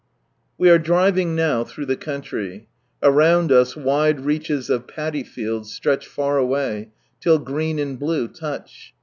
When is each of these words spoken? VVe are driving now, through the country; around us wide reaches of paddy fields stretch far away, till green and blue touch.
VVe 0.59 0.71
are 0.71 0.79
driving 0.79 1.35
now, 1.35 1.63
through 1.63 1.85
the 1.85 1.95
country; 1.95 2.67
around 3.03 3.51
us 3.51 3.75
wide 3.75 4.21
reaches 4.21 4.67
of 4.67 4.87
paddy 4.87 5.21
fields 5.23 5.71
stretch 5.71 6.07
far 6.07 6.39
away, 6.39 6.89
till 7.19 7.37
green 7.37 7.77
and 7.77 7.99
blue 7.99 8.27
touch. 8.27 8.95